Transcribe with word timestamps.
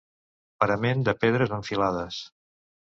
Parament 0.63 1.05
de 1.11 1.15
pedres 1.27 1.55
en 1.59 1.65
filades. 1.71 2.23